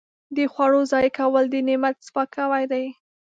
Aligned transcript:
د 0.35 0.37
خوړو 0.53 0.81
ضایع 0.91 1.11
کول 1.17 1.43
د 1.49 1.55
نعمت 1.67 1.95
سپکاوی 2.07 2.65
دی. 2.71 2.85